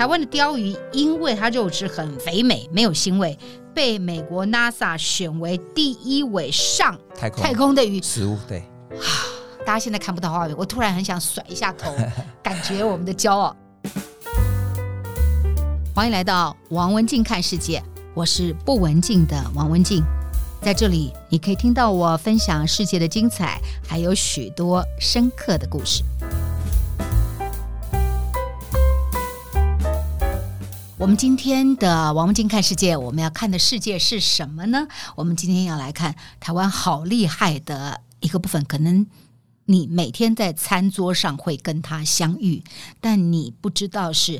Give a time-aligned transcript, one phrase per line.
[0.00, 3.38] 台湾的鲷鱼因为它肉质很肥美，没有腥味，
[3.74, 8.38] 被美国 NASA 选为第一尾上太空太空的鱼食物。
[8.48, 8.60] 对，
[8.92, 9.04] 啊，
[9.58, 11.94] 大家现在看不到画面，我突然很想甩一下头，
[12.42, 13.54] 感觉我们的骄傲。
[15.94, 17.82] 欢迎来到王文静看世界，
[18.14, 20.02] 我是不文静的王文静。
[20.62, 26.02] 在这里，你可以听到我分享世界的精彩，还有许多深刻的故事。
[31.00, 34.86] 我们今天的王文静看世界，我们要看的世界是什么呢？
[35.16, 39.06] 我们今天要来看台湾好厉害的一个部分，可能
[39.64, 42.62] 你每天在餐桌上会跟他相遇，
[43.00, 44.38] 但你不知道是。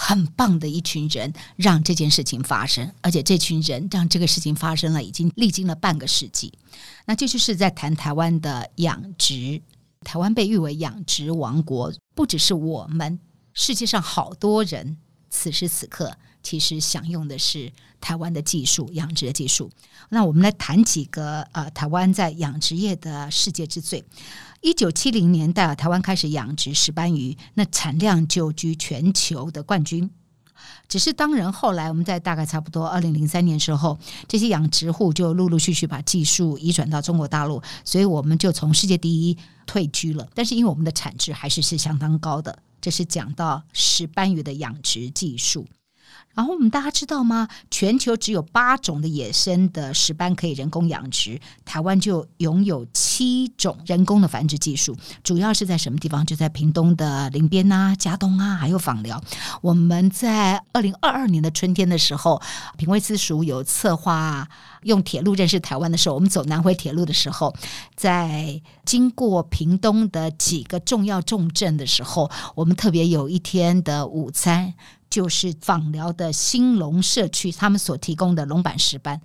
[0.00, 6.52] 很棒的一群人让这件事情发生，而且这群人让这个事情发生了，已经历经了半个世纪。
[7.04, 9.60] 那这就是在谈台湾的养殖。
[10.04, 13.18] 台湾被誉为养殖王国，不只是我们，
[13.54, 14.98] 世界上好多人
[15.30, 19.70] 此时此刻其实享用的是台湾的技术，养殖的技术。
[20.08, 24.04] 那我们来谈几个呃，台湾在养殖业的世界之最。
[24.60, 30.10] 一九七零年代啊，台湾开始养殖石斑鱼，那产量就居全球的冠军。
[30.88, 39.36] 只是当然，后来我们在大概差不多二零零三年时候，这些养殖户就陆陆续续把技术移转到中国大陆，所以我们就从世界第一
[39.66, 40.28] 退居了。
[40.34, 45.66] 但是因为我们的产值还是是相当高的，这是讲到石斑鱼的养殖技术。
[46.38, 47.48] 然后我们大家知道吗？
[47.68, 54.96] 全球只有八种的野生的石斑可以人工养殖，台湾就拥有七种人工的繁殖技术。
[55.24, 56.24] 主要是在什么地方？
[56.24, 59.20] 就在屏东的林边啊、佳东啊，还有访寮。
[59.62, 62.40] 我们在二零二二年的春天的时候，
[62.76, 64.46] 品味私塾有策划
[64.84, 67.52] 用铁路认识台湾的时候，我们走南回铁路的时候，
[67.96, 74.74] 在经过屏东的几个重要重镇的时候，我们特别有一天的午餐。
[75.10, 79.20] 就是枋寮的兴隆社区，他们所提供的龙板石斑，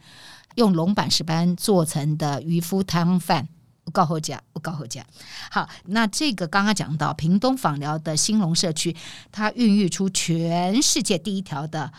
[0.55, 3.47] 用龙板石斑做成的渔夫汤饭，
[3.83, 5.05] 我告诉家，我告诉家。
[5.51, 8.95] 好，那这个刚刚讲到屏东访寮的兴隆社区，
[9.31, 11.91] 它孕育出全世界第一条的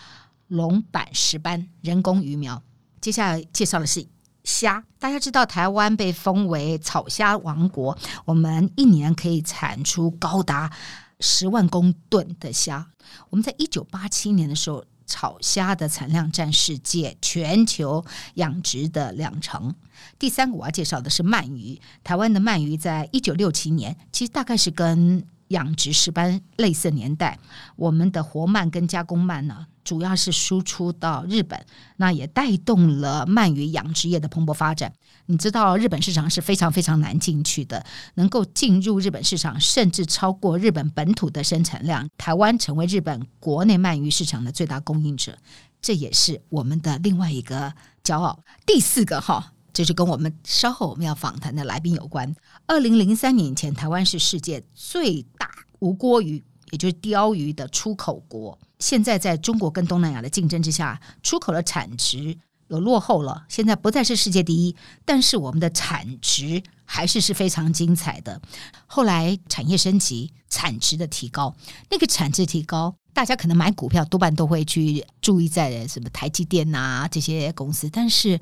[0.49, 2.62] 龙板石斑人工鱼苗。
[3.01, 4.06] 接下来介绍的是
[4.45, 10.72] 虾，大家知道台湾被封为草虾王国，我们一年可以产出高达。
[11.21, 12.87] 十万公吨的虾，
[13.31, 18.05] 我们在一九八七年的时候，炒虾的产量占世界全球
[18.35, 19.75] 养殖的两成。
[20.19, 27.39] 第三个我要介绍的是鳗鱼，台湾的鳗鱼在一九六七年，其实大概是跟养殖石斑类似年代，
[27.77, 31.65] 我们的活鳗跟加工鳗呢，主要是输出到日本，
[31.97, 34.93] 那也带动了鳗鱼养殖业的蓬勃发展。
[35.27, 42.09] 你知道日本市场是非常非常难进去的，能够进入日本市场，甚至超过日本本土的生产量。
[42.19, 45.37] 台湾成为日本国内鳗鱼市场的最大供应者，
[45.81, 48.39] 这也是我们的另外一个骄傲。
[48.67, 52.34] 第四个哈，就是跟我们稍后我们要访谈的来宾有关。
[52.67, 55.49] 二零零三年前，台湾是世界最大
[55.79, 58.59] 无锅鱼，也就是鲷鱼的出口国。
[58.79, 62.37] 现在在中国跟东南亚的竞争之下，出口的产值。
[62.81, 68.41] 落后了，现在不再是世界第一，但是我们的产值还是是非常精彩的。
[68.87, 71.55] 后来产业升级，产值的提高，
[71.91, 78.41] 那个产值提高，大家可能买股票多半都会去注意在什么台积电啊这些公司，但是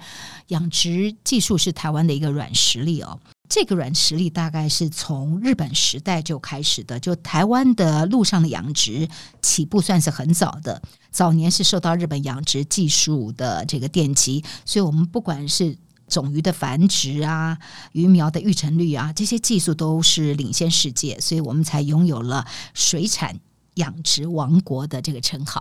[0.49, 3.19] 养殖技术是台湾的一个软实力哦。
[3.49, 9.07] 这个软实力大概是从日本时代就开始的，就台湾的陆上的养殖
[9.43, 10.81] 起步算是很早的，
[11.13, 15.77] 早年是受到日本养殖技术的这个奠基，所以我们不管是
[16.09, 17.59] 种鱼的繁殖啊、
[17.93, 23.39] 鱼苗的育成率啊，这些技术都是领先世界，所以我们才拥有了水产
[23.75, 25.61] 养殖王国的这个称号。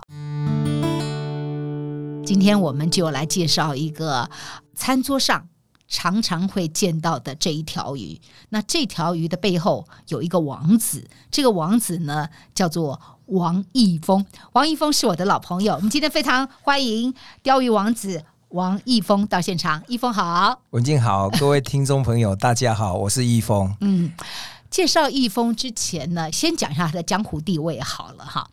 [2.24, 4.30] 今天我们就来介绍一个
[4.74, 5.48] 餐桌上。
[5.88, 14.24] 常常会见到的这一条鱼，那这条鱼的背后有一个王子，这个王子呢叫做王义峰。
[14.52, 19.82] 王义峰是我的老朋友，我们今天非常欢迎钓鱼王子王义峰到现场。
[19.88, 23.74] 义峰好，文静好，各位听众朋友大家好，我是义峰。
[23.80, 24.12] 嗯，
[24.70, 28.48] 介绍义峰之前呢，先讲一下他的江湖地位好了哈。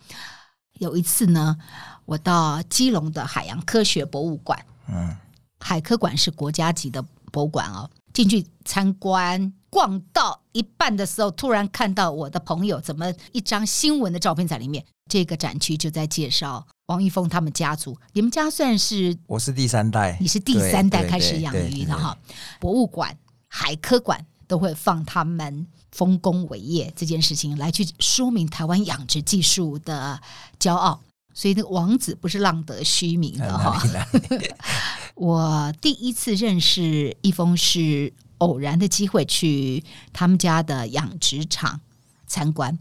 [0.80, 1.58] 有一次呢，
[2.06, 5.16] 我到基隆的海洋科学博物馆，嗯，
[5.60, 7.04] 海科馆是国家级的。
[7.32, 14.84] 博物馆哦，进去参观，逛到一半的时候，突然看到我的朋友怎么一张新闻的照片在里面。
[15.10, 17.98] 这个展区就在介绍王玉峰他们家族。
[18.14, 19.18] 你们家算是？
[19.26, 22.16] 我是第三代，你是第三代开始养鱼的哈。
[22.60, 23.18] 博物馆、
[23.48, 30.22] 海科馆都会放他们丰功伟业这件事情来去说明台湾养殖技术的
[30.60, 31.02] 骄傲。
[31.34, 33.82] 所以那个王子不是浪得虚名的哈。
[35.16, 39.84] 我第一次认识一峰是偶然的机会去
[40.14, 41.80] 他们家的养殖场
[42.26, 42.78] 参观，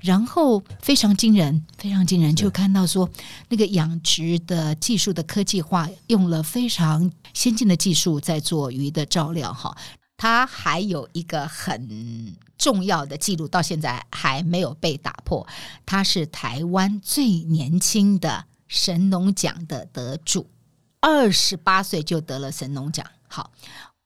[0.00, 3.08] 然后非常惊人，非常惊人，就看到说
[3.48, 9.76] 那个养殖的技术的科技化，用了非常先进的技术在做鱼的照料哈。
[10.20, 15.46] 他还有一个很重要的记录，到现在还没有被打破。
[15.86, 20.50] 他是台湾最年轻的神农奖的得主，
[21.00, 23.06] 二十八岁就得了神农奖。
[23.28, 23.50] 好，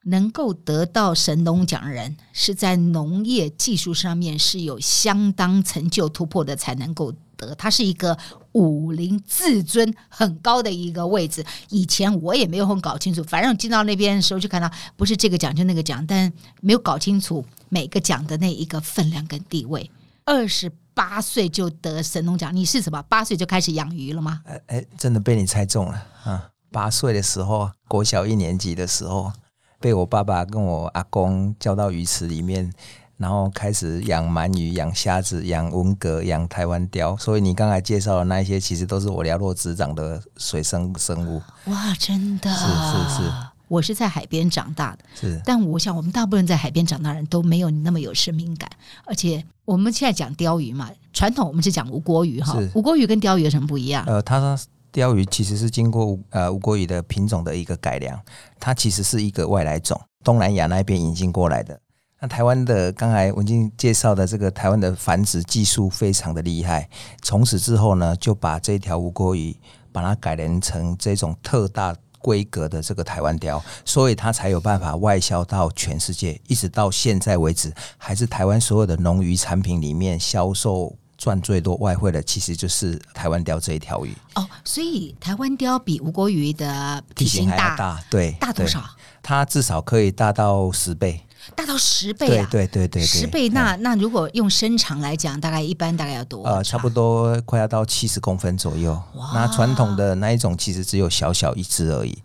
[0.03, 7.13] 能够得到神农奖的人，是在农业技术上面是有相当成就突破的，才能够。
[7.37, 8.17] 得，他是一个
[8.55, 11.45] 武林至尊很高的一个位置。
[11.69, 16.31] 以前我也没有很搞清楚，反正进到那边的时候就看到不是这个奖就那个奖，但
[16.61, 19.89] 没有搞清楚每个奖的那一个分量跟地位。
[20.23, 23.03] 二十八岁就得神农奖，你是什么？
[23.03, 24.41] 八岁就开始养鱼了吗？
[24.45, 26.49] 哎哎，真的被你猜中了啊！
[26.71, 29.31] 八岁的时候，国小一年级的时候，
[29.79, 32.73] 被我爸爸跟我阿公叫到鱼池里面。
[33.17, 41.41] 然后开始养鳗鱼、养虾子、养文蛤、养台湾鲷，所以你刚才介绍的那一些，其实都是我寥落指掌的水生生物。
[41.67, 42.51] 哇，真的！
[42.51, 43.31] 是是是，
[43.67, 45.41] 我是在海边长大的，是。
[45.45, 48.69] 但我想，我们大部分在海边长大的人都没有你那么有生命感。
[49.05, 52.59] 而且我们现在讲鲷鱼嘛，传统我们是讲吴锅鱼哈。
[52.73, 54.03] 吴锅鱼跟鲷鱼有什么不一样？
[54.07, 54.59] 呃，它说
[54.91, 58.19] 鲷鱼其实是经过呃吴国鱼的品种的一个改良，
[58.59, 61.79] 它其实是一个外来种，东南亚那边引进过来的。
[62.19, 66.89] 那台湾的刚才文静介绍的这个台湾的繁殖技术非常的厉害，
[67.21, 69.55] 从此之后呢，就把这条吴郭鱼
[69.91, 84.15] 把它改良成这种特大规格的这个台湾雕，所以它才有办法外销到全世界，一直到现在为止，还是台湾所有的农渔产品里面销售赚最多外汇的，其实就是台湾雕这一条鱼。
[84.35, 88.81] 哦，所以台湾雕比吴国鱼的体型大，型大，对，大多少？
[89.21, 91.21] 它至少可以大到十倍。
[91.53, 92.47] 大到十倍啊！
[92.49, 93.49] 对对对对，十倍。
[93.49, 96.43] 那那如果用身长来讲，大概一般大概要多？
[96.45, 98.91] 呃，差不多快要到七十公分左右。
[99.15, 99.31] 哇！
[99.33, 102.17] 那传统的那一种其实只有小小一只而已。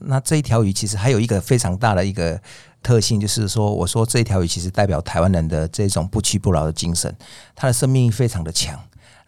[0.00, 2.40] 那这一条鱼其实还有一个非常大的一个
[2.82, 7.12] 特性，就是说，我说这一条鱼其实代表台湾人的这种不屈不挠的精神，
[7.56, 8.78] 它的生命力非常的强。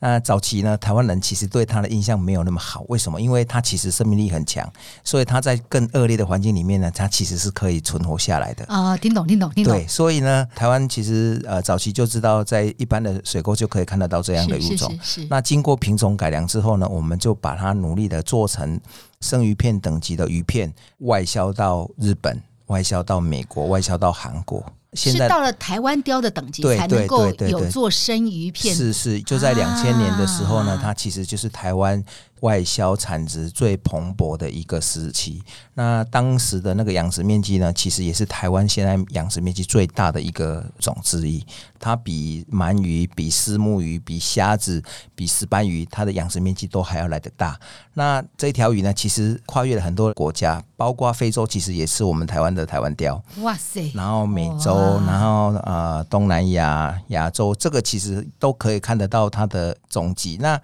[0.00, 2.84] 那早期呢，台湾人其实对它的印象没有那么好。
[2.88, 3.20] 为什么？
[3.20, 4.66] 因为它其实生命力很强，
[5.04, 8.64] 所以它在更恶劣的环境里面呢，它其实是可以存活下来的。
[8.64, 9.74] 啊、呃，听懂，听懂，听懂。
[9.74, 14.90] 对，所以呢，台湾其实呃早期就知道，在一般的水沟就可以看得到这样的物种。
[14.90, 15.26] 是是是。
[15.28, 18.80] 那经过品种改良之后呢，我们就把它努力的做成
[19.20, 24.64] 生鱼片等级的鱼片，外销到日本，外销到美国，外销到韩国。
[24.94, 28.74] 现在是到了台湾雕的等级才能够有做生鱼片。
[28.74, 32.04] 是是，就在两千年的时候呢，啊、它其实就是台湾。
[32.40, 35.42] 外销产值最蓬勃的一个时期，
[35.74, 41.44] 那当时的那个养殖面积呢，其实也是台湾现在养殖面积最大的一个种之一。
[41.78, 44.82] 它比鳗鱼、比丝目鱼、比虾子、
[45.14, 47.58] 比石斑鱼，它的养殖面积都还要来得大。
[47.94, 53.22] 那这条鱼呢，其实跨越了很多国家，包括非洲，其实也是我们台湾的台湾钓。
[53.40, 53.90] 哇塞！
[53.94, 60.36] 然后美洲，然后呃东南亚、亚洲，这个其实都可以看得到它的踪迹。
[60.38, 60.60] 那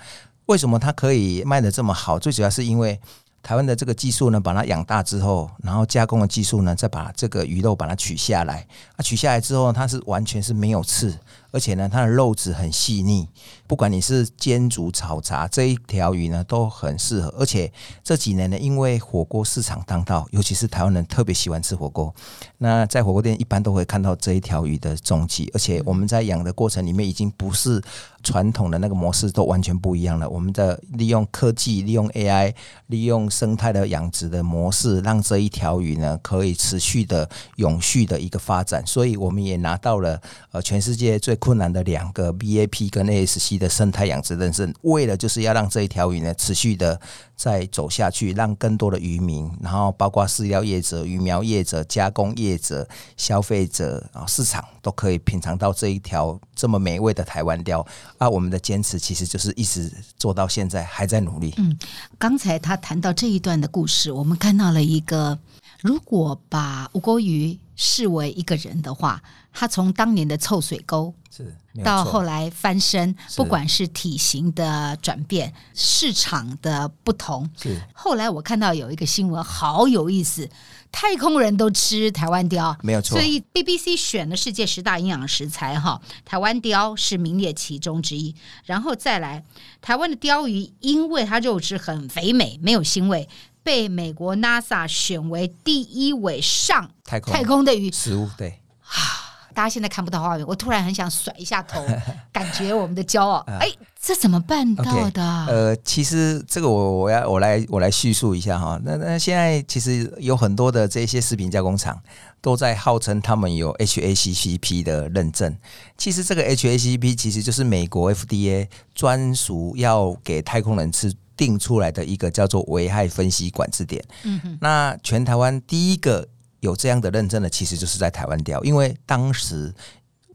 [0.46, 2.18] 为什么它可以卖的这么好？
[2.18, 2.98] 最主要是因为
[3.42, 8.66] 台湾的这个技术呢，把它养大之后，然后加工的技术呢，再把这个鱼肉把它取下来。
[8.96, 11.16] 啊，取下来之后，它是完全是没有刺。
[11.56, 13.26] 而且呢，它的肉质很细腻，
[13.66, 17.34] 不管你是煎煮炒炸，这一条鱼呢都很适合。
[17.38, 17.72] 而且
[18.04, 22.14] 这几年呢，因为火锅市场当道，尤其是台湾人特别喜欢吃火锅，
[22.58, 25.50] 那在火锅店一般都会看到这一条鱼的踪迹。
[25.54, 27.82] 而且我们在养的过程里面，已经不是
[28.22, 30.28] 传统的那个模式，都完全不一样了。
[30.28, 32.54] 我们的利用科技、利用 AI、
[32.88, 38.86] 利用生态的养殖的模式，让这一条鱼呢可以持续的、永续的一个发展。
[38.86, 40.20] 所以我们也拿到了
[40.50, 47.00] 呃全世界最困难的两个 BAP 跟 ASC 的生态养殖认证，为了就是要让这一条鱼呢持续的
[47.36, 52.84] 再走下去，让更多的渔民，然后包括饲料业者、鱼苗业者、加工业者、
[53.16, 57.86] 消费者啊市场都可以品尝到这一条这么美味的台湾鯛。
[58.18, 59.88] 啊，我们的坚持其实就是一直
[60.18, 61.54] 做到现在，还在努力。
[61.58, 61.78] 嗯，
[62.18, 65.38] 刚才他谈到这一段的故事，我们看到了一个
[65.82, 71.54] 如果把吴郭鱼视为一个人的话，他从当年的臭水沟是
[71.84, 80.48] 到后来翻身，不管是体型的转变、市场的不同，是后来我看到有一个新闻，好有意思，
[80.90, 83.18] 太空人都吃台湾雕，没有错。
[83.18, 88.34] 所以 BBC 选了世界十大营养食材，哈，台湾雕是名列其中之一。
[88.64, 89.44] 然后再来，
[89.82, 93.28] 台湾的鲷鱼因为它肉质很肥美，没有腥味。
[93.66, 101.84] 被美国 NASA 选为第一尾上太空太空的鱼食物，对啊，大家现在看不到画面，我突然很想甩一下头，
[102.32, 103.44] 感觉我们的骄傲。
[103.58, 103.68] 哎，
[104.00, 108.80] 这怎么办到的？Okay, 呃，其实这个我我要我来我来叙述一下哈。
[108.84, 112.00] 那那现在其实有很多的这些食品加工厂
[112.40, 115.56] 都在号称他们有 HACCP 的认证。
[115.98, 121.12] 其实这个 HACCP 其实就是美国 FDA 专属要给太空人吃。
[121.36, 124.02] 定出来的一个叫做危害分析管制点。
[124.24, 126.26] 嗯哼，那全台湾第一个
[126.60, 129.74] 有这样的认证的，其实就是在台湾钓，因为当时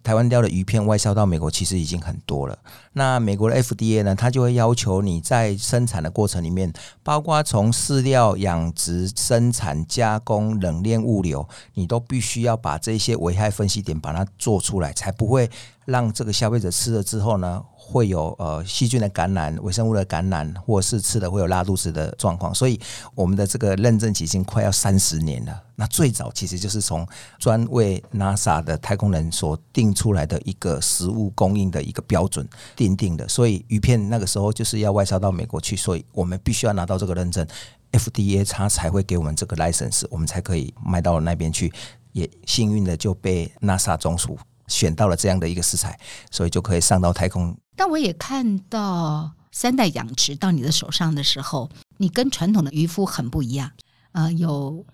[0.03, 2.57] 台湾钓的鱼片外销到美国其实已经很多了。
[2.93, 15.47] 那美国的 FDA 呢，它就会要求你在生产的过程里面，包括从饲料养殖、生产、加工、冷链、物流，你都必须要把这些危害分析点把它做出来，才不会
[15.91, 22.79] 让这个消费者吃了之后呢，会有呃细菌的感染、微生物的感染，或是吃的会有拉肚子的状况，所以
[23.13, 25.61] 我们的这个认证已经快要三十年了。
[25.75, 27.05] 那最早其实就是从
[27.37, 37.45] 专为 NASA 的太空人所定出来的一个食物供应的一个标准定定的，所以鱼片那个时候就是要外销到美国去，所以我们必须要拿到这个认证
[37.91, 41.71] ，FDA 它才会给我们这个 license，我们才可以卖到那边去。
[42.13, 44.37] 也幸运的就被 NASA 总署
[44.71, 45.99] 选到了这样的一个食材，
[46.31, 47.55] 所以就可以上到太空。
[47.75, 53.69] 但我也看到三代养殖到你的手上的时候，你跟传统的渔夫很不一样，
[54.13, 54.85] 呃，有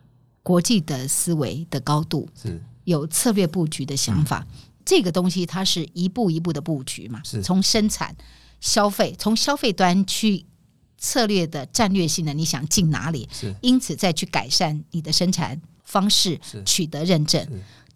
[0.42, 4.46] 国际的思维的高度，是有策略布局的想法。
[4.50, 8.16] 嗯、这个东西它是一步一步的布局嘛，是从生产、
[8.60, 10.46] 消费，从消费端去
[10.98, 13.30] 策略的战略性的，你想进哪里？
[13.32, 17.46] 是因此再去改善你的生产方式，取得认证。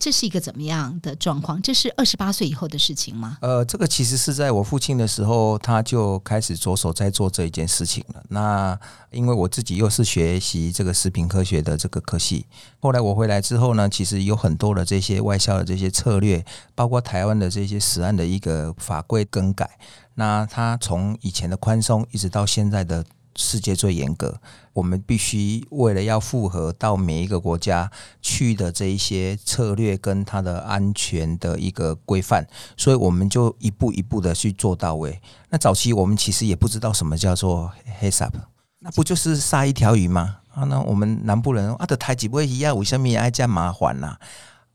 [0.02, 1.62] 这是一个怎么样的状况？
[1.62, 3.38] 这是二十八岁以后的事情吗？
[3.40, 8.24] 呃，这个其实是在我父亲的时候，他就开始着手在做这一件事情了。
[8.30, 8.76] 那
[9.12, 12.48] 因为我自己又是学习这个食品科学的这个科系，
[12.80, 16.44] 后来我回来之后呢，其实有很多的这些外销的这些策略，
[16.74, 19.78] 包括台湾的这些食案的一个法规更改。
[20.16, 23.06] 那他从以前的宽松，一直到现在的。
[23.36, 24.40] 世界最严格，
[24.74, 27.90] 我们必须为了要符合到每一个国家
[28.22, 32.46] 去的这一些策略跟它的安全的一个规范，
[32.76, 35.22] 所以我们就一步一步的去做到位。
[35.50, 37.72] 那早期我们其实也不知道什么叫做
[38.02, 38.34] HACCP，
[38.80, 40.38] 那不就是杀一条鱼吗？
[40.54, 44.18] 啊，那我们南部人啊，的台几不会一样，为什么也爱加麻烦呐？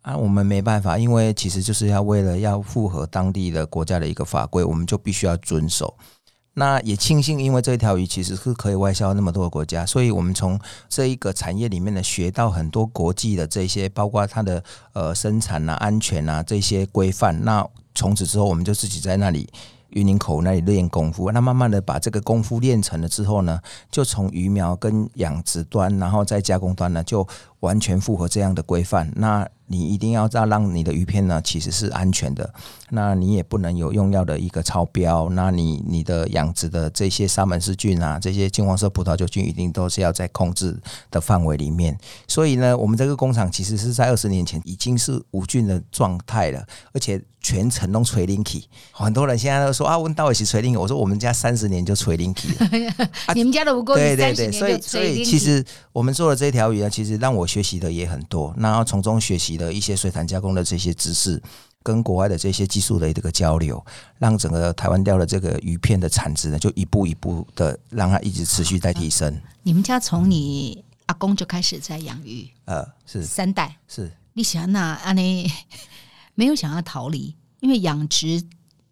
[0.01, 5.95] 啊，我们没办法，因为其实就是要为了要符合当地的国家的一个法规，我们就必须要遵守。
[6.59, 10.59] 那也庆幸，因为这一条鱼其实是可以外销那么多个国家，所以我们从
[10.89, 17.45] 这一个产业里面呢，学到很多国际的这些，包括它的呃生产啊、安全啊这些规范。
[17.45, 17.63] 那
[17.95, 19.47] 从此之后，我们就自己在那里
[19.91, 21.31] 云林口那里练功夫。
[21.31, 23.61] 那慢慢的把这个功夫练成了之后呢，
[23.91, 27.27] 就从鱼苗跟养殖端，然后再加工端呢，就
[27.61, 29.11] 完全符合这样的规范。
[29.17, 32.49] 那你一定要让让你的鱼片呢，其实是安全的。
[32.91, 35.29] 那你也不能有用药的一个超标。
[35.31, 40.77] 那你你的养殖的这些沙门氏菌啊，这些金黄色葡萄球菌，一定都是要在控制
[41.11, 41.99] 的范围里面。
[42.29, 48.69] 所以呢，我们这个工厂其实是在二十年前已经是无菌的状态了，而且全程都垂零体。
[48.93, 52.69] 很多人现在都说啊，问到底是垂零，我说我们家三十年就垂零体了。
[53.35, 54.83] 你们家的吴郭鱼三十年就垂林体。
[54.87, 59.57] 所以，所以其实我们做的这条鱼呢，其实让我学习的也很多，然后从中学习。
[59.57, 61.43] 的一些水产加工的这些知识，
[61.83, 63.83] 跟国外的这些技术的这个交流，
[64.19, 69.41] 让整个台湾钓的这个鱼片的产值呢，就一步一步的让它一直持续在提升。
[69.63, 74.11] 你们家从你阿公就开始在养鱼，呃，是三代，是。
[74.35, 75.51] 你想那阿内
[76.35, 78.43] 没有想要逃离，因为养殖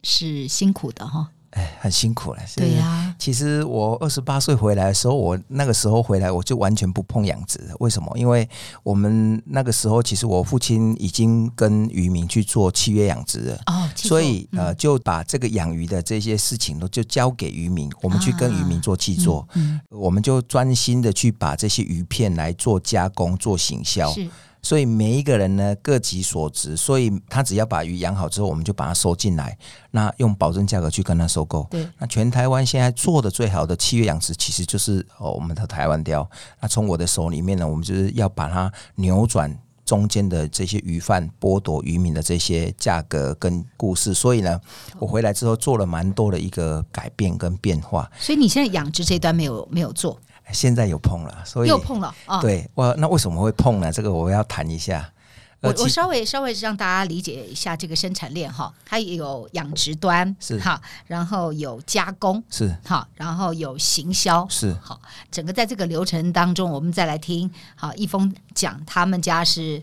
[0.02, 1.28] 是辛苦的哈。
[1.54, 2.40] 哎，很辛苦了。
[2.56, 7.61] 对呀、啊，其实我二十八岁回来的时候，我那个时候回来，我就完全不碰养殖。
[7.78, 8.12] 为什么？
[8.18, 8.49] 因为
[8.82, 13.56] 我们那个时候，其实我父亲已经跟渔民去做契约养殖了。
[13.66, 19.46] 哦，所以呃，就把这个养鱼的这些事情都就交给渔民，我们去跟渔民做契作。
[19.54, 24.12] 嗯，嗯，我们就专心的去把这些鱼片来做加工、做行销。
[24.64, 29.56] 所以每一个人呢各己所值，所以他只要把鱼养好之后，我们就把它收进来，
[29.92, 31.64] 那用保证价格去跟他收购。
[31.71, 36.28] 对，那全台湾现在做的最好的契约养殖，其实就是哦我们的台湾雕。
[36.61, 39.56] 那从我的手里面呢，我们就是要把它扭转。
[39.85, 44.59] 中间的这些鱼贩剥夺渔民的这些价格跟故事，所以呢，
[44.99, 48.11] 我回来之后做了蛮多的一个改变跟变化。
[48.18, 50.18] 所以你现在养殖这一端没有没有做？
[50.52, 52.40] 现在有碰了，所以又碰了啊？
[52.40, 53.92] 对，我那为什么会碰呢？
[53.92, 55.10] 这个我要谈一下。
[55.60, 69.82] 我我稍微稍微让大家理解一下这个生产链哈，它也有养殖端是哈，然后有加工是好，然后有行销是好，整个在这个流程当中，我们再来听好一峰讲他们家是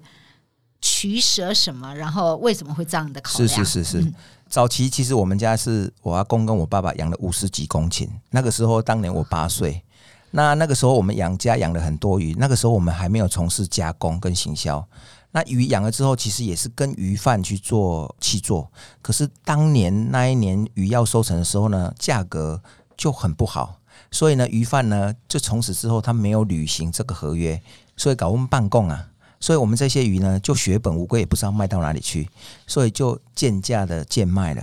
[0.82, 3.50] 取舍什么，然后为什么会这样的考量？
[3.50, 4.14] 是是是是，嗯、
[4.48, 9.84] 早期其实我们家是我阿公跟我爸爸养了五十几公顷，那个时候当年我八岁，
[10.32, 14.86] 那那个时候我们养家养了很多鱼，那个时候我们还没有从事加工跟行销。
[15.34, 18.70] 那鱼养了之后，其实也是跟鱼贩去做去做。
[19.02, 22.62] 可是当年那一年鱼要收成的时候呢，价格
[22.98, 23.78] 就很不好，
[24.12, 27.62] 所以呢，鱼贩呢就从此之后他没有履行这个合约，
[27.96, 29.08] 所以搞我们办供啊。
[29.40, 32.30] 所以我们这些鱼呢，就血本无归，也不知道卖到哪里去，
[32.68, 34.62] 所以就贱价的贱卖了。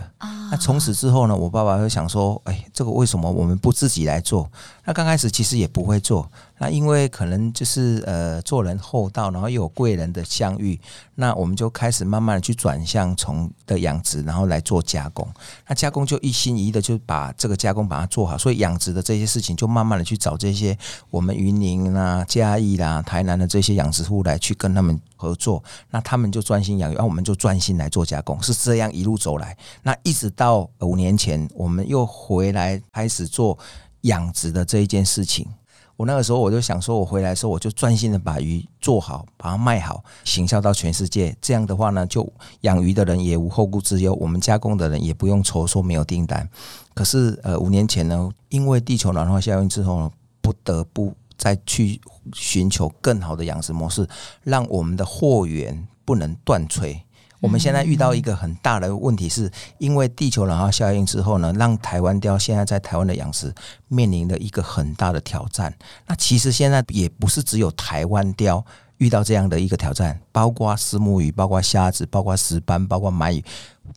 [0.53, 4.49] 那从此之后呢，我爸爸就想说：“哎，这个为什么我们不自己来做？”
[4.89, 6.27] 那刚开始其实也不会做。
[6.57, 10.81] 那因为可能就是呃做人厚道，然后又有贵人的相遇，
[11.17, 15.29] 那我们就开始慢慢的去转向从的养殖，然后来做加工。
[15.67, 20.77] 那加工就一心一意的就把这个加工把它做好，所以养殖的这些事情就慢慢的去找这些
[21.11, 25.63] 我们云林啦、嘉义啦、台南的这些养殖户来去跟他们合作。
[25.91, 29.55] 那他们就专心养鱼，然后我们就专心来做加工，是这样一路走来。
[29.83, 33.57] 那一直到五年前，我们又回来开始做
[34.03, 35.47] 养殖的这一件事情。
[35.97, 41.37] 我那个时候我就想说，我回来的时候我就专心的把鱼做好，把它卖好，行销到全世界。
[41.41, 46.49] 这样的话呢，就养鱼的人也无后顾之忧，我们加工的人也不用愁说没有订单。
[46.95, 52.01] 可是呃，五年前呢，因为地球暖化效应之后，不得不再去
[52.33, 54.09] 寻求更好的养殖模式，
[54.45, 56.97] 让我们的货源不能断炊。
[57.41, 63.55] 我们现在遇到一个很大的问题，是因为地球暖化效应之后呢，让台湾雕现在在台湾的养殖
[63.87, 65.73] 面临了一个很大的挑战。
[66.07, 68.65] 那其实现在也不是只有台湾雕
[68.97, 73.45] 遇到这样的一个挑战，包括石目鱼、包括虾子、包括石斑、包括鳗鱼、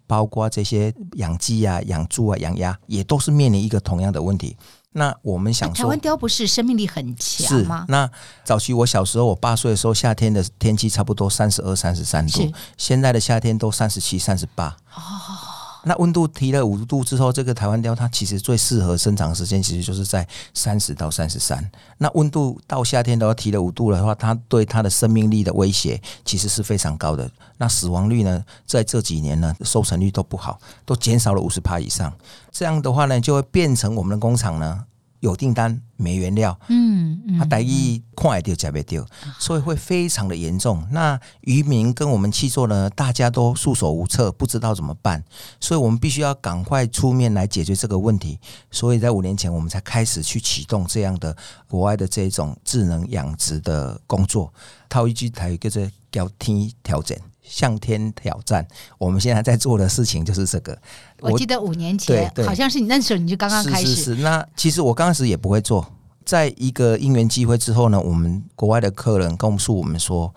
[0.06, 4.56] 包括这些养鸡啊、养猪啊、养鸭，也都是面临一个同样的问题。
[4.94, 7.86] 那我们想说，台湾雕不是生命力很强吗？
[7.88, 7.92] 是。
[7.92, 8.10] 那
[8.44, 14.76] 早期我小时候，我八岁的时候，夏天的天气差不多三十二、三十三度，现在的夏天都三十七、三十八。
[14.96, 15.51] 哦。
[15.84, 21.72] 那温度提了五度之后，这个台湾雕它其实最适合生长时间，其实就是在三十到三十三。
[21.98, 27.30] 那温度到夏天都要提了五度的话，它对它的生命力的威胁其实是非常高的。
[27.58, 32.14] 那死亡率呢，在这几年呢，收成率都不好，都减少了五十趴以上。
[32.52, 34.86] 这样的话呢，就会变成我们的工厂呢。
[35.22, 39.06] 有订单没原料，嗯，他待遇快掉加别掉，
[39.40, 40.86] 所以会非常的严重。
[40.92, 45.24] 那渔民跟我们去做呢，大家都束手无策，不知道怎么办，
[45.60, 48.40] 所以我们必须要赶快出面来解决这个问题。
[48.72, 54.52] 所以在五年前，我们才开始去启动这样的国外的这种智能养殖的工作。
[54.90, 57.18] 套一句台语叫做“叫天挑战”。
[57.52, 58.66] 向天挑战，
[58.98, 60.78] 我们现在在做的事情就是这个。
[61.20, 63.88] 我记得五年前，好像是你那时候你就刚刚开始。
[63.88, 64.22] 是是是。
[64.22, 65.86] 那其实我刚开始也不会做，
[66.24, 70.34] 在一个因缘机会之后呢，我们国外的客人告诉我们说，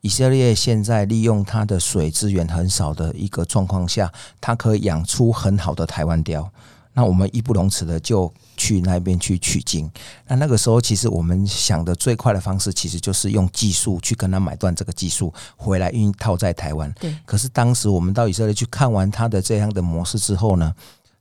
[0.00, 6.50] 以色列现在利用它的水资源很少的一个状况下，它可以养出很好的台湾雕。
[6.94, 9.90] 那我们义不容辞的就去那边去取经。
[10.26, 16.92] 那那个时候，其实我们想的最快的方式，其实就是用技术去跟他买断这个技术，回来运套在台湾。
[17.00, 17.14] 对。
[17.24, 20.74] 可是当时我们到以色列去看完他的这样的模式之后呢，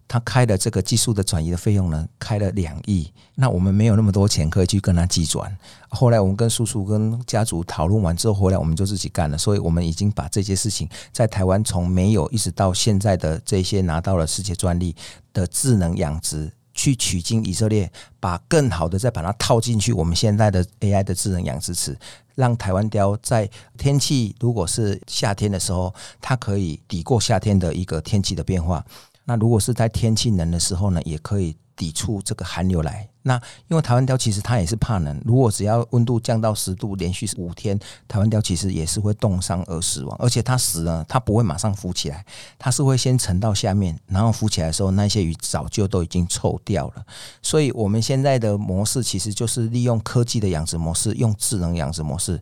[0.08, 3.12] 他开的这个技术的转移的费用呢，开了两亿。
[3.36, 5.58] 那我们没有那么多钱可以去跟他计转。
[5.89, 9.36] 后来我们跟叔叔跟家族讨论完之后，回来我们就自己干了。
[9.36, 14.96] 所以我们已经把这些事情在台湾从没有一直到现在的这些拿到了世界专利
[15.34, 21.97] 的智能养殖，去取经以色列，把更好的再把它套进去我们现在的 AI 的智能养殖池，
[22.36, 28.83] 让台湾雕在天气如果是夏天的时候，它可以抵过夏天的一个天气的变化。
[29.25, 33.07] 那如果是在天气冷的时候呢，也可以抵触这个寒流来。
[33.23, 40.15] 那因为台湾鯛其实它也是怕冷，如果只要温度降到十度，连续五天，台湾鯛其实也是会冻伤而死亡。
[40.19, 42.25] 而且它死了，它不会马上浮起来，
[42.59, 47.05] 它是会先沉到下面，然后浮起来的时候，那些鱼早就都已经臭掉了。
[47.41, 52.41] 所以我们现在的模式其实就是利用科技的养殖模式，用智能养殖模式。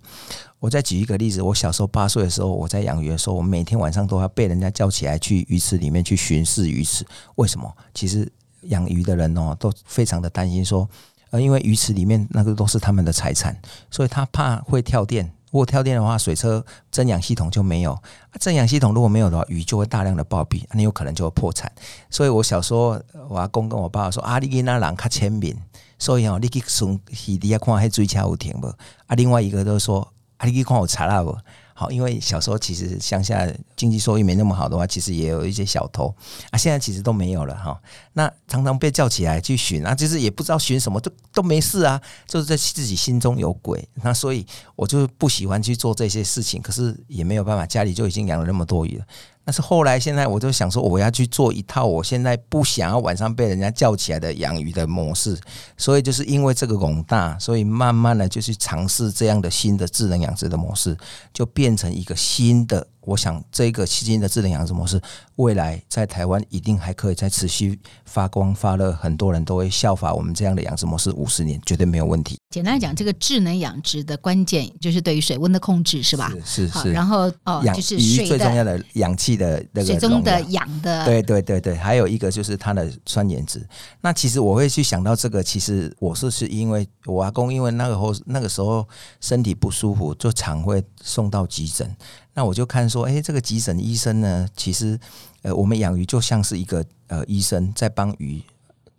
[0.60, 7.06] 我再举一个例子，我小时候八岁的时候，我在养鱼的时候，我每天晚上都要被人家叫起来去鱼池里面去巡视鱼池。
[7.36, 7.72] 为什么？
[7.94, 8.32] 其实。
[8.63, 10.88] 养鱼的人哦，都非常的担心说，
[11.32, 13.56] 呃，因为鱼池里面那个都是他们的财产，
[13.89, 15.32] 所以他怕会跳电。
[15.52, 18.02] 如果跳电的话，水车增氧系统就没有。
[18.39, 21.69] 增氧系统如果没有的话，鱼就会大量的暴毙，你有可能就会破产。
[22.10, 22.97] 所以我小时候，
[23.28, 25.54] 我阿公跟我爸爸说：“啊，你给那人较聪明，
[26.00, 26.97] 所以哦，你去从
[27.28, 28.67] 鱼底下看那水车有停不？”
[29.08, 31.38] 啊，另外一个都说：“啊，你去看有查啦不？”
[31.74, 36.14] 好，因为小时候其实乡下经济收益没那么好的话，其实也有一些小偷
[36.50, 36.58] 啊。
[36.58, 37.82] 现在其实都没有了哈。
[38.14, 43.88] 那常常被叫起来去寻啊，就是也不知道寻什么，都都没事啊，就是在自己心中有鬼。
[44.04, 49.06] 那所以我就不喜欢去做这些事情，可是也没有办法，家里就已经养了那么多鱼了。
[49.44, 55.38] 但是后来，现在我就想说，我要去做一套我现在不想要晚上被人家叫起来的养鱼的模式。
[55.78, 60.96] 所以就是因为这个广大，所以慢慢的就去尝试这样的新的智能养殖的模式，
[61.34, 62.88] 就变成一个新的。
[63.02, 65.02] 我想这个新的智能养殖模式，
[65.38, 72.38] 未来在台湾一定还可以再持续发光发热，很多人都会效法我们这样的养殖模式，五十年绝对没有问题。
[72.52, 76.32] 简单讲，这个智能养殖的关键就是对于水温的控制，是吧？
[76.46, 76.92] 是是是。
[76.92, 81.76] 然后哦，就是水最重要的氧气的那个水中的氧的，对对对对。
[81.76, 83.66] 还有一个就是它的酸盐值。
[84.02, 88.88] 那其实我会去想到这个，其实我是是因为我阿公因为那个后那个时候
[89.22, 91.96] 身体不舒服，就常会送到急诊。
[92.34, 95.00] 那我就看说，哎，这个急诊医生呢，其实，
[95.41, 98.41] 呃，我们养鱼就像是一个呃医生在帮鱼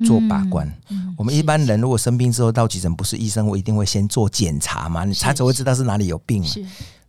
[0.06, 0.66] 做把关。
[0.90, 6.48] 嗯嗯、我们一般人如果生病之后到急诊，不是医生，我一定会先做检查嘛，他才会知道是哪里有病嘛。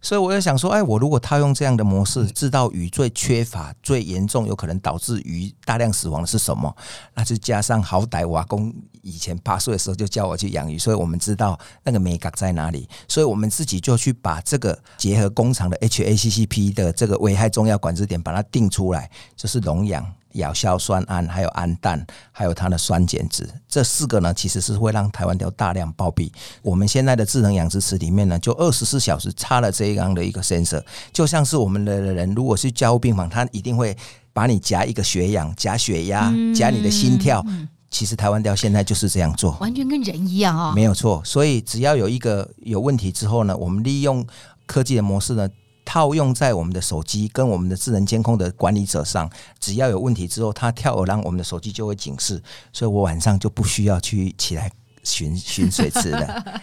[0.03, 6.75] 所以我就想说，哎，我如果套用这样的模式，知道鱼最缺乏、最严重、有可能导致鱼大量死亡的是什么，
[7.15, 20.05] 那就加上好歹我阿公以前八岁的时候就叫我去养鱼，所以我们知道那个美感在哪里，所以我们自己就去把这个结合工厂的 HACCP 的这个危害重要管制点，把它定出来，就是笼养。
[20.33, 26.31] 亚硝酸胺，还有氨氮，还有它的酸碱值，这四个呢，其实是会让台湾钓大量暴毙。
[26.61, 33.95] 我们现在的智能养殖池里面呢，就二十四小时插了这样的一个 sensor，就像是我们的人如果是加护病房，他一定会
[34.31, 37.45] 把你夹一个血氧、夹血压、夹你的心跳。
[37.89, 41.21] 其实台湾钓现在就是这样做，完全跟人一样啊，没有错。
[41.23, 44.25] 所以只要有一个有问题之后呢，我们利用
[44.65, 45.47] 科技的模式呢。
[45.85, 52.41] 套用在我们的手机跟我们的智能监控的管理者上，只要有问题之后，它跳耳让我们的手机就会警示，
[52.71, 54.71] 所以我晚上就不需要去起来
[55.03, 56.61] 寻寻水吃了。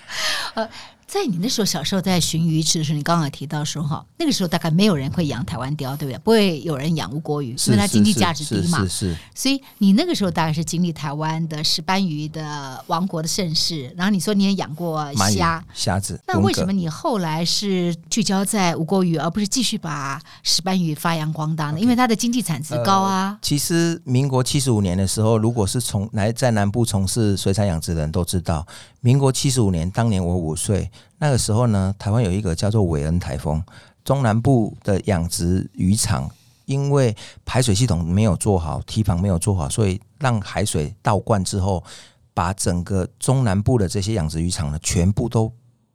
[1.11, 6.19] 在你那时候小时候在寻鱼池的时候，你刚刚提到说哈，那个时候大概没有人会养台湾鯛，对不对？
[6.19, 8.79] 不会有人养乌龟鱼，因为它经济价值低嘛。
[8.85, 13.93] 是是，所以你那个时候大概是经历台湾的石斑鱼的王国的盛世。
[13.97, 23.31] 然后你说你也养过虾虾子，那为什么你后来是聚焦在乌龟鱼，而不是继续把石斑鱼发扬光大呢？Okay, 因为它的经济产值高啊。
[23.31, 28.65] 呃、其实民国七十五年的时候，如果是从来在南部从事水产养殖的人都知道。
[29.01, 33.63] 民国七十五年，当年我五岁，那个时候呢，台湾有一个叫做韦恩台风，
[34.05, 36.31] 中南部的养殖渔场
[36.67, 41.83] 因为排水系统没有做好，堤防没有做好，所以让海水倒灌之后，
[42.35, 45.51] 把整个中南部的这些养殖渔场呢，全部都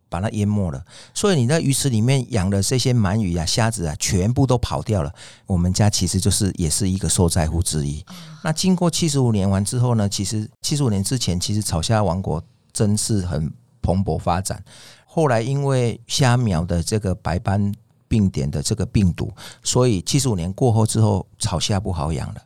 [0.10, 0.84] 把它淹没了。
[1.14, 5.14] 所以你在鱼池里面养的这些鳗鱼啊、虾子啊，全部都跑掉了。
[5.46, 8.04] 我们家其实就是也是一个受灾户之一。
[8.44, 12.44] 那经过七十五年完之后呢，其实七十五年之前，其实草虾王国。
[12.76, 14.62] 真是很蓬勃发展。
[15.06, 17.74] 后来因为虾苗的这个白斑
[18.10, 19.32] 病点的这个病毒，
[19.64, 22.42] 所以七十五年过后之后，草虾不好养了。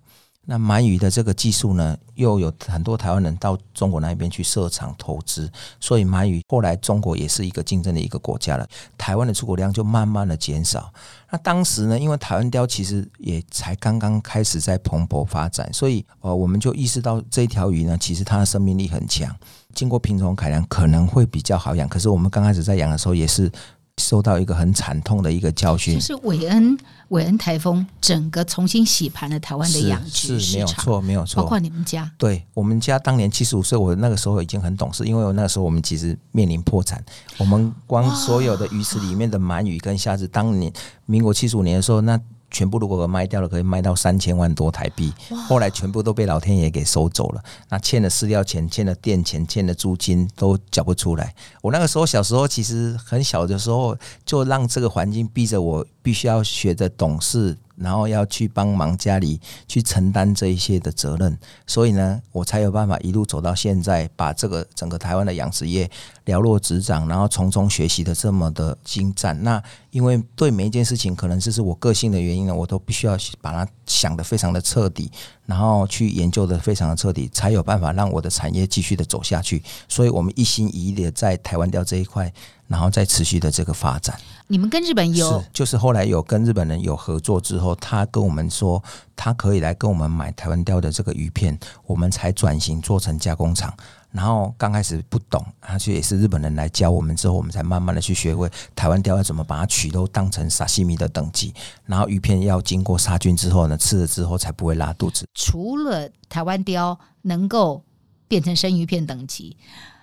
[0.45, 8.67] 那鳗鱼的这个技术呢，又有很多台湾人到中国那边去设厂投资，所以鳗鱼后来中国也是一个竞争的一个国家了。
[8.97, 10.91] 台湾的出口量就慢慢的减少。
[11.29, 19.35] 那当时呢，因为台湾雕其实也才刚刚开始在蓬勃发展，所以呃，我们就意识到这条鱼呢，其实它的生命力很强，
[19.79, 21.87] 经过品种改良可能会比较好养。
[21.87, 23.49] 可是我们刚开始在养的时候，也是
[23.97, 26.77] 受到一个很惨痛的一个教训，就是韦恩。
[27.07, 32.11] 韦恩台风整个重新洗盘了台湾的养殖是没有错，没有错，包括你们家。
[32.19, 37.03] 对，我们家当年七十五岁，我那个时候已经很懂事，因为我那个时候我们其实面临破产，
[37.37, 40.71] 我们光所有的鱼池里面的鳗鱼跟虾子，当年
[41.05, 42.19] 民国七十五年的时候，那
[42.51, 45.13] 全部如果卖掉了，可以卖到三千万多台币。
[45.47, 51.33] 后来全部都被老天爷给收走了，那欠的饲料钱、欠的电钱、欠的租金都缴不出来。
[51.61, 57.57] 我那个时候小时候其实很小的时候，就让这个环境逼着我必须要学着懂事。
[57.81, 65.89] 然后要去帮忙家里去承担这一些的责任，所以呢，我才有办法一路走到现在，把这个整个台湾的养殖业
[66.25, 69.41] 了若指掌，然后从中学习的这么的精湛。
[69.43, 75.09] 那因为对每一件事情，可能这是我个性的原因呢，我都必须要把它想得非常的彻底，
[75.45, 79.63] 然后去研究得非常的彻底，才有办法让我的产业继续的走下去。
[79.87, 82.29] 所以我们一心一意的在台湾钓这一块。
[82.69, 84.15] 然后再持续的这个发展，
[84.51, 88.83] 你们跟日本有，就是后来有跟日本人有合作之后，他跟我们说，
[89.15, 93.71] 他可以来跟我们买台湾钓的这个鱼片，我们才转型做成加工厂。
[94.09, 101.53] 然后刚开始不懂，而且也是日本人来教我们之后，我们才慢慢的去学会台湾钓要怎么把它取都当成沙西米的等级，
[101.85, 105.27] 然后鱼片要经过杀菌之后呢，吃了之后才不会拉肚子。
[105.35, 107.83] 除了台湾鯛能够。
[108.29, 109.57] 变成生鱼片等级，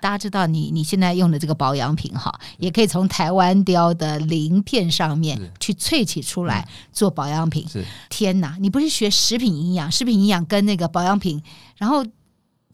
[0.06, 7.66] 大家知道你你现在用的这个保养品哈，也可以从台湾雕的鳞片上面去萃取出来做保养品。
[7.68, 9.90] 是天哪，你不是学食品营养？
[9.90, 11.42] 食品营养跟那个保养品，
[11.76, 12.06] 然后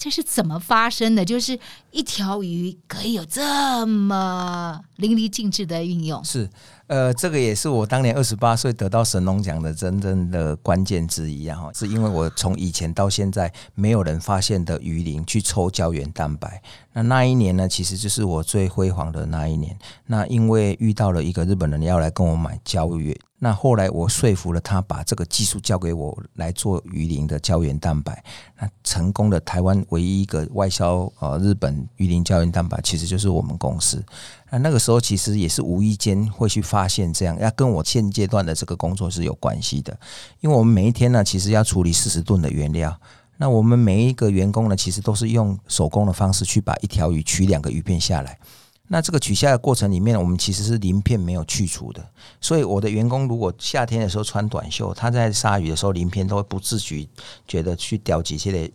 [0.02, 1.24] 这是怎么发生的？
[1.24, 1.56] 就是
[1.92, 6.24] 一条鱼可以有这么淋漓尽致的运用？
[6.24, 6.50] 是。
[6.88, 11.56] 呃，这个也是我当年二十八岁得到神农奖的真正的关键之一啊！
[11.72, 16.60] 是因为我从以前到现在没有人发现的鱼鳞去抽胶原蛋白。
[16.92, 19.78] 那那一年呢，其实就是我最辉煌的那一年。
[20.06, 28.22] 那因为遇到了一个日本人要来跟我买胶原，那后来我说服了他，把这个技术交给我来做鱼鳞的胶原蛋白。
[28.56, 34.00] 那成功的台湾唯一一个外销呃日本鱼鳞胶原蛋白，其实就是我们公司。
[34.48, 39.98] 那那个时候其实也是无意间会去发现这样，要跟我现阶段的这个工作是有关系的，
[40.38, 42.96] 因为我们每一天呢，其实要处理四十吨的原料。
[43.38, 48.38] 那我们每一个员工呢，其实都是用手工的方式去把一条鱼取两个鱼片下来。
[48.92, 52.06] 那这个取下的过程里面，我们其实是鳞片没有去除的。
[52.42, 57.08] 所以我的员工如果夏天的时候穿短袖，他在杀鱼的时候，鳞片都会不自觉
[57.48, 58.70] 觉得去掉几些的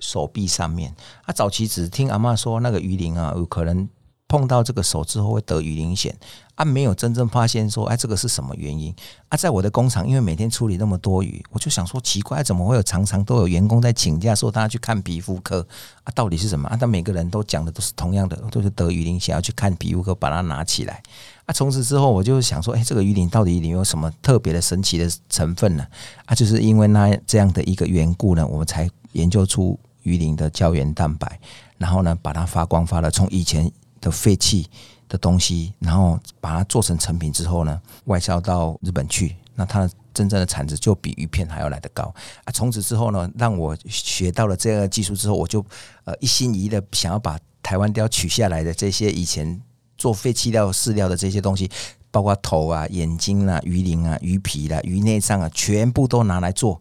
[0.00, 0.96] 手臂上面。
[1.26, 3.86] 他，早期只听阿嬷说那个鱼鳞啊，有可能。
[4.28, 6.12] 碰到这个手之后会得鱼鳞癣
[6.54, 8.94] 啊，没有真正发现说，哎，这个是什么原因
[9.28, 9.36] 啊？
[9.36, 15.66] 在我的工厂，因为每天处理那么多鱼，我就想说奇怪，怎么会有常常都有员工在请假说他要去看皮肤科
[16.04, 16.12] 啊？
[16.14, 16.76] 到底是什么啊？
[16.78, 21.00] 但每个人都讲的都是同样的，都是得鱼鳞癣要去看皮肤科，把它拿起来
[21.46, 21.52] 啊。
[21.54, 25.86] 从此之后，我就想说，哎，这个鱼鳞到底里面有什么特别的神奇的成分呢？
[26.26, 31.40] 啊，就是因为那这样的一个缘故呢，我们才研究出鱼鳞的胶原蛋白，
[31.78, 33.70] 然后呢，把它发光发了，从以前。
[34.00, 34.68] 的废弃
[35.08, 42.12] 的东西，然后把它做成成品之后呢，外销到日本去，那它真正的产值就比鱼片还要来得高
[42.44, 42.52] 啊！
[42.52, 45.64] 从此之后呢，让我学到了这个技术之后，我就
[46.04, 49.60] 呃一心一意的想要把台湾雕取下来的这些以前
[49.96, 51.70] 做废弃料饲料的这些东西，
[52.10, 56.80] 包括头啊、眼睛啊、鱼鳞啊、鱼皮啦、啊、鱼内脏啊，全部都拿来做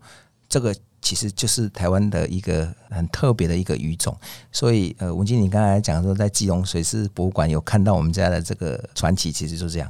[0.50, 0.76] 这个。
[1.08, 4.14] 其实就是台湾的一个很特别的一个语种，
[4.52, 9.90] 所以呃，文静，你刚才讲说在基隆水师博物馆有看到我们家的这个传奇，其实就这样。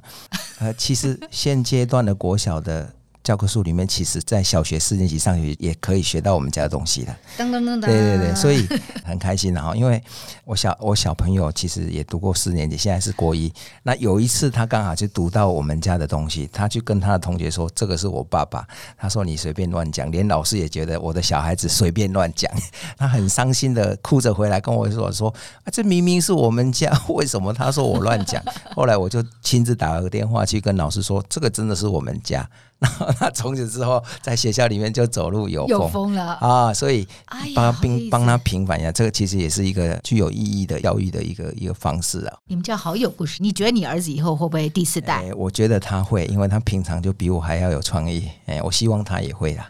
[0.59, 2.93] 呃，其实现阶段的国小的。
[3.27, 7.13] 教科书里面，其实，在小学四年级上学也可以学到我们家的东西的。
[7.37, 8.65] 噔噔噔噔，对对对，所以
[9.03, 9.53] 很开心。
[9.53, 10.01] 然后，因为
[10.45, 13.51] 我小我小朋友其实也读过四年级，现在是国一。
[13.83, 18.65] 那有一次，他刚好就读到我们家的东西，他就跟他的同学说：“这个是我爸爸。”
[18.97, 22.49] 他说：“你随便乱讲。”连老师也觉得我的小孩子随便乱讲。
[22.97, 25.27] 他很伤心的哭着回来跟我说：“说
[25.65, 28.41] 啊，这明明是我们家，为什么他说我乱讲？”
[28.73, 32.49] 后来我就亲自打了个电话去跟老师说：“这个真的是我们家。”
[32.81, 36.71] 然后他从此之后在学校里面就走路有风，有风了啊！
[36.71, 37.07] 所以
[37.55, 42.37] 帮他平帮他平反一下，这个其实也是一个具有意义的教育的一个一个方式啊。
[42.45, 45.23] 你们家好有故事，你觉得你儿子以后会不会第四代？
[45.23, 48.29] 欸，我觉得他会，因为他平常就比我还要有创意。
[48.45, 49.67] 哎，我希望他也会啦。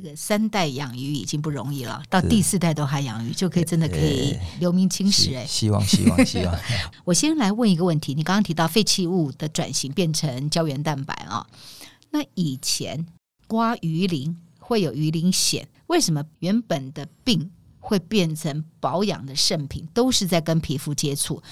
[0.00, 5.44] 这个三代养鱼已经不容易了，到第四代都还养鱼，就可以真的可以留名青史哎！
[5.44, 6.56] 希望希望希望。
[7.04, 11.44] 我先来问一个问题：你刚刚提到废弃物的转型变成胶原蛋白啊，
[12.10, 13.08] 那以前
[13.48, 19.88] 刮鱼鳞会有鱼鳞癣，为什么原本的病会变成保养的圣品？
[19.92, 21.42] 都是在跟皮肤接触，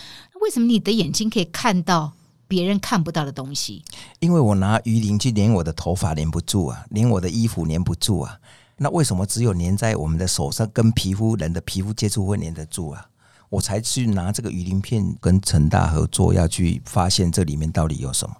[0.40, 2.12] 为什么你的眼睛可以看到？
[2.48, 3.84] 别人看不到的东西，
[4.20, 8.38] 因为我拿鱼鳞去粘我的头发，粘不住啊，粘我的衣服粘不住啊。
[8.78, 13.06] 那为什么只有粘在我们的手上，跟皮肤人的皮肤接触会粘得住啊？
[13.48, 18.34] 我才去拿这个鱼鳞片跟陈大合作，要去发现这里面到底有什么。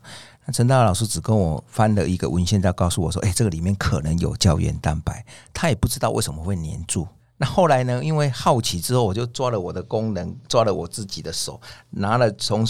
[0.45, 7.07] 那陈大老师只跟我翻了一个文献，在告诉我说：“哎，这个里面可能有胶原蛋白。”他也不知道为什么会黏住。
[7.38, 8.03] 那后来呢？
[8.03, 12.66] 因为好奇之后，我就抓了我的功能，抓了我自己的手，拿了从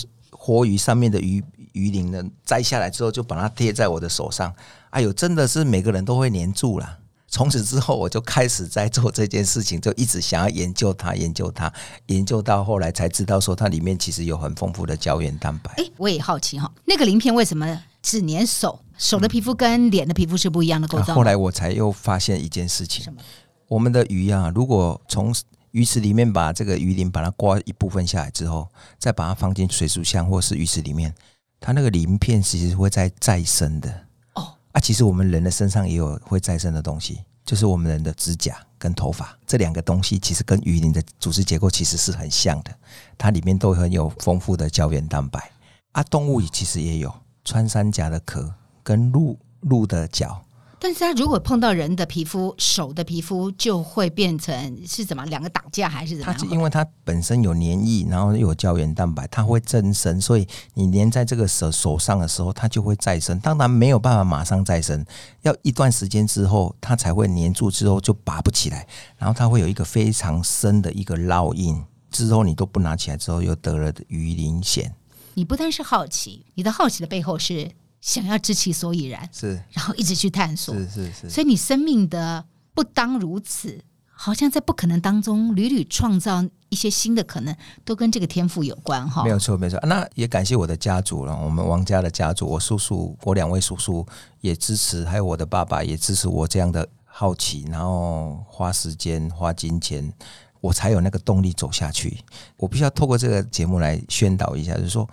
[0.47, 4.55] 活鱼上面的鱼鱼鳞呢摘下来之后，就把它贴在我的手上。
[4.91, 6.99] 哎呦，真的是每个人都会黏住了。
[7.27, 11.71] 从此之后，我就开始在做这件事情，就一直想要研究它，研究它，
[12.07, 15.73] 研究到后来才知道说它里面其实有很丰富的胶原蛋白。
[15.79, 18.79] 哎，我也好奇哈，那个鳞片为什么只粘手？
[18.97, 21.13] 手的皮肤跟脸的皮肤是不一样的构造。
[21.13, 23.03] 后来我才又发现一件事情。
[23.03, 23.21] 什么？
[23.67, 25.35] 我们的鱼啊，如果从
[25.77, 28.67] 鱼池里面把这个鱼鳞把它刮一部分下来之后，
[28.99, 31.15] 再把它放进水族箱或是鱼池里面，
[31.61, 33.91] 它那个鳞片其实会再再生的。
[34.37, 42.75] 哦，啊，其实我们人的身上也有会再生的东西，就是我们人的指甲跟头发这两个东西，其实跟鱼鳞的组织结构其实是很像的，
[43.19, 45.51] 它里面都很有丰富的胶原蛋白。
[45.93, 48.51] 啊，动物其实也有穿山甲的壳
[48.83, 50.43] 跟鹿鹿的角。
[50.79, 56.41] 但是它如果碰到人的皮肤，手的皮肤就会变成是怎么两个打架还是怎么样？
[56.41, 63.41] 它因为它本身有黏液，然后又有胶原蛋白，它会增生，所以你粘在这个手手上的时候，它就会再生。
[63.41, 65.05] 当然没有办法马上再生，
[65.43, 68.87] 要一段时间之后，它才会黏住，之后就拔不起来，
[69.17, 74.91] 然后它会有一个非常深的一个烙印，之后你都不拿起来，之后又得了鱼鳞癣。
[75.35, 77.71] 你不但是好奇，你的好奇的背后是。
[78.07, 81.29] 想要知其所以然，是，然后一直去探索，是是是。
[81.29, 89.25] 所以你生命的不当如此，好像在不可能当中屡屡创造一些新的可能，都跟这个天赋有关哈。
[89.25, 89.77] 没有错，没错。
[89.83, 94.07] 那也感谢我的家族了，我们王家的家族，我叔叔，我两位叔叔
[94.41, 100.13] 也支持，还有我的爸爸也支持我这样的好奇，然后花时间花金钱，
[100.61, 102.17] 我才有那个动力走下去。
[102.57, 105.11] 我必须要透过这个节目来宣导一下，就是说，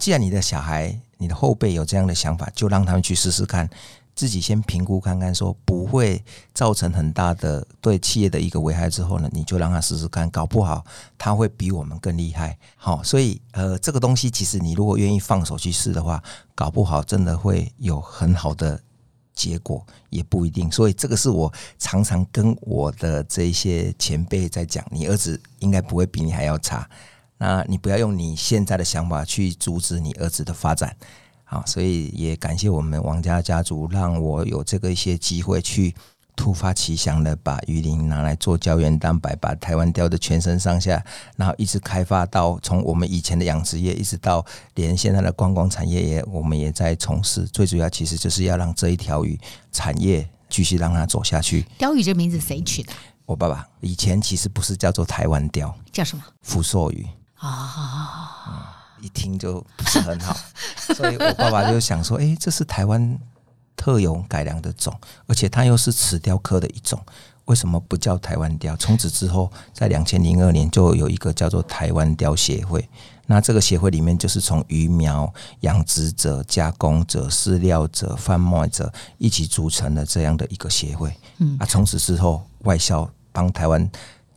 [0.00, 1.00] 既然你的小孩。
[1.24, 3.66] 你的后辈有这样的想法，就让他们去试试看，
[4.14, 10.84] 自己先评估看看，说不会造成很大的对企业的一个危害之后呢，你就让他试试看，搞不好
[11.16, 12.58] 他会比我们更厉害。
[12.76, 16.22] 好，所以呃，这个东西其实你如果愿意放手去试的话，
[16.54, 18.78] 搞不好真的会有很好的
[19.34, 20.70] 结果，也不一定。
[20.70, 26.86] 所以这个是我常常跟我的这些前辈在讲，你儿子应该不会比你还要差。
[27.38, 30.96] 那你不要用你现在的想法去阻止你儿子的发展，
[31.44, 35.94] 好，所以也感谢我们王家家族，让我有这个一些机会去
[36.36, 41.04] 突发奇想的把鱼鳞拿来做胶原蛋白，把台湾雕的全身上下，
[41.36, 44.44] 然后一直开发到从我们以前的养殖业，一直到
[44.74, 47.44] 连现在的观光产业也，我们也在从事。
[47.46, 49.38] 最主要其实就是要让这一条鱼
[49.70, 51.64] 产业继续让它走下去。
[51.78, 52.92] 钓鱼这名字谁取的？
[53.26, 56.24] 我爸爸以前其实不是叫做台湾鯛，叫什么？
[56.42, 57.06] 福寿鱼。
[57.48, 60.34] 啊、嗯，一听就不是很好，
[60.94, 63.18] 所以我爸爸就想说：“哎、欸，这是台湾
[63.76, 66.98] 特有改良的种，而且它又是齿雕科的一种，
[67.44, 72.88] 为什么不叫台湾雕？”从此之后，在两千零二年就有一个叫做台湾雕协会。
[73.26, 81.14] 那这个协会里面，就是从鱼苗养殖者、加工者、饲料者、贩卖者一起组成的这样的一个协会。
[81.38, 83.90] 嗯，啊，从此之后，外销帮台湾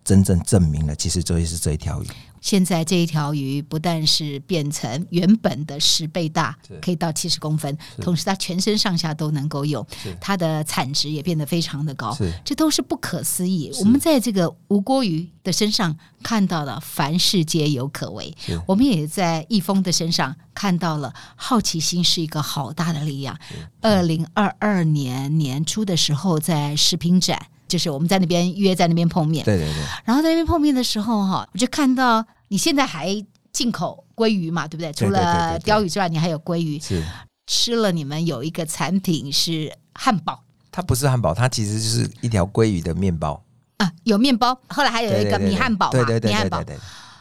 [0.05, 2.07] 真正证明了，其实这就是这一条鱼。
[2.47, 9.85] 现在这一条鱼不但是变成原本的十倍大，可以到七十公分，同时它全身上下都能够用，
[10.21, 13.69] 它的产值也变得非常的高，这都是不可思议。
[13.81, 18.33] 我们在这个吴郭鱼的身上看到了凡事皆有可为，
[18.65, 23.37] 我们也在易峰的身上看到了好奇心是一个好大的力量。
[23.81, 27.47] 二零二二年年初的时候，在食品展。
[27.67, 29.83] 就是我们在那边约在那边碰面，对对对。
[30.05, 34.91] 然后在那边碰面的时候哈，我就看到你现在还进口鲑鱼嘛，对不对？
[34.93, 36.79] 除了鲷鱼之外，你还有鲑鱼。
[36.79, 37.03] 是
[37.47, 43.41] 吃了你们有一个产品是汉堡，它不是汉堡，它其实就是一条鲑鱼的面包
[43.77, 44.59] 啊，有面包。
[44.67, 46.61] 后来还有一个米汉堡嘛，对对对，米汉堡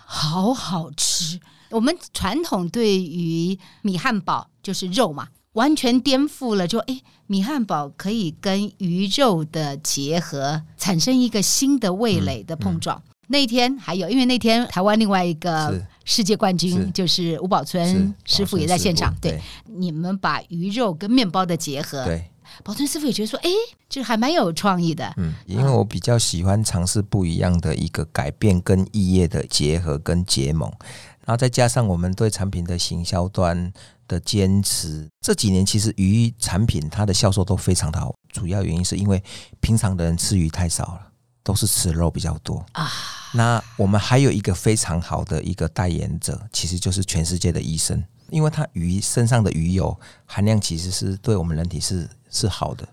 [0.04, 1.38] 好好吃。
[1.70, 5.28] 我们传统对于米汉堡就是肉嘛。
[5.56, 12.98] 完全颠覆了，就哎，米汉堡可以跟鱼肉的结合，产生一个新的味蕾的碰撞。
[12.98, 19.14] 嗯嗯、那天还有，因为那天台湾另外一个世界冠军就是吴宝春师傅也在现场。
[19.18, 22.30] 对，对你们把鱼肉跟面包的结合，对，
[22.62, 23.50] 宝春师傅也觉得说，哎，
[23.88, 25.10] 这还蛮有创意的。
[25.16, 30.70] 嗯，因为我比较喜欢尝试不一样的一个改变跟异业的结合跟结盟，
[31.26, 33.70] 然后再加上我们对产品的行销端。
[34.08, 39.20] 的坚持，这几年其实鱼产品它的销售都非常的好，主要原因是因为
[39.58, 41.08] 平常的人吃鱼太少了，
[41.42, 42.88] 都是吃肉比较多啊。
[43.32, 52.86] 那我们还有一个非常好的一个代言者，其实就是全世界的医生，因为他鱼身上的鱼油含量其实是对我们人体是是好的，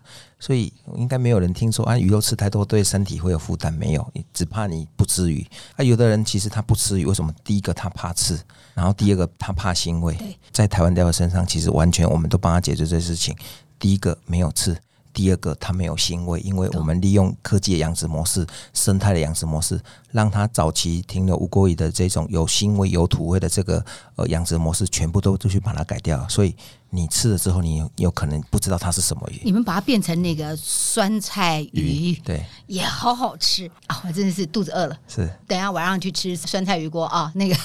[0.44, 5.48] 所以应该没有人听说啊鱼肉吃太多对身体会有负担，没有，只怕你不吃鱼。
[5.78, 7.34] 啊，有的人其实他不吃鱼，为什么？
[7.46, 8.38] 第一个他怕刺，
[8.74, 10.18] 然后第二个他怕腥味。
[10.52, 13.34] 在台湾钓友身上，其实完全我们都帮他解决这些事情。
[13.80, 14.78] 第一个没有刺。
[15.14, 19.80] 第二个，它没有腥味，因为我们利用科技的养殖模式、生态的养殖模式，
[20.12, 23.86] 让它早期停留无国语的这种有腥味、有土味的这个
[24.16, 26.28] 呃养殖模式，全部都都去把它改掉。
[26.28, 26.56] 所以
[26.90, 29.40] 你吃了之后，你有可能不知道它是什么鱼。
[29.44, 34.02] 你们把它变成那个酸菜鱼，鱼对，也好好吃啊！
[34.08, 34.98] 我真的是肚子饿了。
[35.08, 37.32] 是，等一下晚上去吃酸菜鱼锅啊！
[37.36, 37.56] 那个，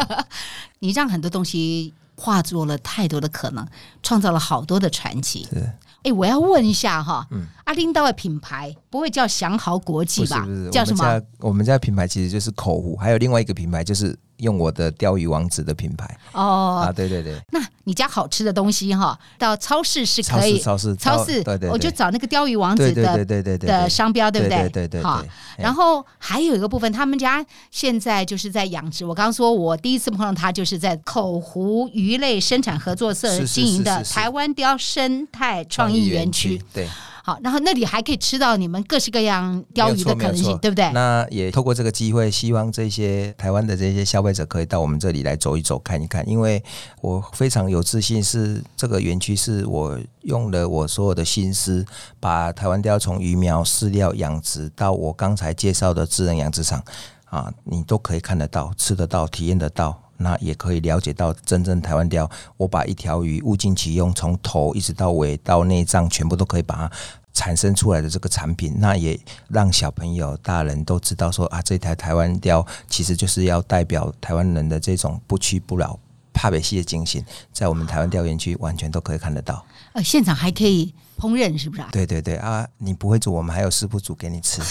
[0.80, 3.66] 你让很多东西化作了太多的可能，
[4.02, 5.48] 创造了好多的传奇。
[5.50, 5.72] 是。
[6.02, 10.40] 哎，我要问一下哈，嗯，阿丁道的品牌不会叫祥豪国际吧？
[10.40, 11.04] 不是，不是，叫什么？
[11.04, 14.18] 我们家，我们家品牌其实就是口湖，还有另外一个品牌就是。
[14.42, 17.40] 用我的钓鱼王子的品牌哦啊，对对对。
[17.50, 24.68] 那你家好吃的东西哈，到超市是可以，超市超市，对对，我就找那个钓鱼王子的对对对的商标，对不对？
[24.68, 25.02] 对对对。
[25.02, 25.24] 好，
[25.56, 29.04] 然后还有一个部分，他们家现在就是在养殖。
[29.04, 36.60] 我刚刚说我第一次碰到他，就是在口湖鱼类生产合作社经营的台湾鯛生态创意园区。
[36.72, 36.88] 对。
[37.24, 40.90] 好，然后那里还可以吃到你们各式各样鯛鱼的可能性，对不对？
[40.92, 46.28] 那也透过这个机会，希望这些台湾的这些消费者可以到我们这里来走一走、看一看。
[46.28, 46.62] 因为
[47.00, 51.86] 我非常有自信，是这个园区是我用了我所有的心思，
[52.18, 56.82] 把台湾鯛从鱼苗、饲料、养殖到我刚才介绍的智能养殖场
[57.26, 59.96] 啊，你都可以看得到、吃得到、体验得到。
[60.22, 66.90] 那也可以了解到真正台湾雕，我把一条鱼物尽其用，从头一直到尾到内脏，全部都可以把它
[67.32, 68.74] 产生出来的这个产品。
[68.78, 69.18] 那也
[69.48, 75.98] 让小朋友、大人都知道说啊，这台台湾雕其实就是要代表台湾人的这种不屈不挠、
[76.32, 79.64] 怕北西的精神，在我们台湾调研区完全都可以看得到。
[79.92, 81.88] 呃，现场还可以烹饪，是不是啊？
[81.92, 84.62] 对对对啊，你不会煮，我们还有师傅煮给你吃。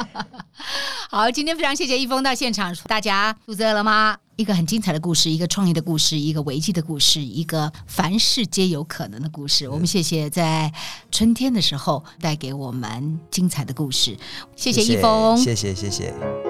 [1.10, 4.16] 好，今天非常谢谢一峰到现场，大家肚子饿了吗？
[4.36, 9.68] 一个很精彩的故事，一个创业的故事，一个危机的故事，一个凡事皆有可能的故事。
[9.68, 10.72] 我们谢谢在
[11.10, 14.16] 春天的时候带给我们精彩的故事，
[14.56, 16.49] 谢谢一峰，谢谢谢谢。